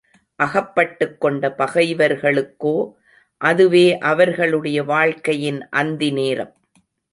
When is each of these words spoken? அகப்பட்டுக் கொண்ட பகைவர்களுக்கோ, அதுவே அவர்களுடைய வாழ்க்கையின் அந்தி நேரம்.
அகப்பட்டுக் 0.35 1.21
கொண்ட 1.21 1.55
பகைவர்களுக்கோ, 1.57 2.93
அதுவே 3.37 3.97
அவர்களுடைய 3.97 4.83
வாழ்க்கையின் 4.83 5.69
அந்தி 5.69 6.11
நேரம். 6.11 6.55